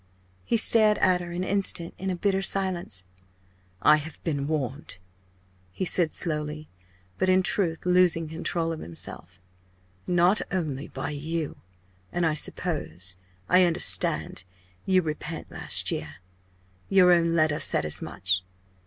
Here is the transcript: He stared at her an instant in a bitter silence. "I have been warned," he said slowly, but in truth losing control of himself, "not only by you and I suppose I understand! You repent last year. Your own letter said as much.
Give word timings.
He 0.43 0.57
stared 0.57 0.97
at 0.97 1.21
her 1.21 1.31
an 1.31 1.43
instant 1.43 1.93
in 1.99 2.09
a 2.09 2.15
bitter 2.15 2.41
silence. 2.41 3.05
"I 3.83 3.97
have 3.97 4.19
been 4.23 4.47
warned," 4.47 4.97
he 5.71 5.85
said 5.85 6.11
slowly, 6.11 6.67
but 7.19 7.29
in 7.29 7.43
truth 7.43 7.85
losing 7.85 8.27
control 8.27 8.71
of 8.71 8.79
himself, 8.79 9.39
"not 10.07 10.41
only 10.51 10.87
by 10.87 11.11
you 11.11 11.57
and 12.11 12.25
I 12.25 12.33
suppose 12.33 13.15
I 13.47 13.63
understand! 13.63 14.43
You 14.87 15.03
repent 15.03 15.51
last 15.51 15.91
year. 15.91 16.15
Your 16.89 17.11
own 17.11 17.35
letter 17.35 17.59
said 17.59 17.85
as 17.85 18.01
much. 18.01 18.43